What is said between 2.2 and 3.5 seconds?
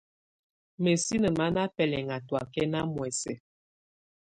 tɔákɛna muɛsɛ.